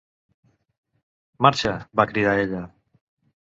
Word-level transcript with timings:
"Marxa!", 1.47 1.77
va 2.01 2.09
cridar 2.13 2.37
ella. 2.49 2.67